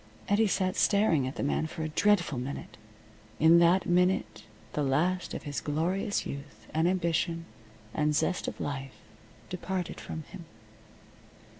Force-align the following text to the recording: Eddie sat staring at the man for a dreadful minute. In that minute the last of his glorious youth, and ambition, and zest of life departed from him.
Eddie 0.27 0.47
sat 0.47 0.75
staring 0.75 1.27
at 1.27 1.35
the 1.35 1.43
man 1.43 1.67
for 1.67 1.83
a 1.83 1.89
dreadful 1.89 2.39
minute. 2.39 2.75
In 3.37 3.59
that 3.59 3.85
minute 3.85 4.45
the 4.73 4.81
last 4.81 5.35
of 5.35 5.43
his 5.43 5.61
glorious 5.61 6.25
youth, 6.25 6.65
and 6.73 6.87
ambition, 6.87 7.45
and 7.93 8.15
zest 8.15 8.47
of 8.47 8.59
life 8.59 8.95
departed 9.51 9.99
from 10.01 10.23
him. 10.31 10.45